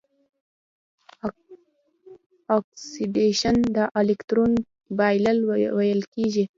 اکسیدیشن 2.57 3.55
د 3.75 3.77
الکترون 3.99 4.51
بایلل 4.97 5.37
ویل 5.77 6.01
کیږي. 6.13 6.45